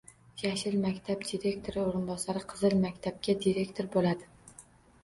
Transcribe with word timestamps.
“Yashil 0.43 0.77
maktab” 0.85 1.27
direktori 1.33 1.83
o‘rinbosari 1.83 2.43
“Qizil 2.55 2.77
maktab”ga 2.89 3.39
direktor 3.47 3.93
bo‘ladi 3.99 4.33